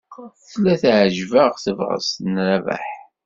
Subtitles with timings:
[0.49, 2.87] Tella teɛjeb-aɣ tebɣest n Rabaḥ.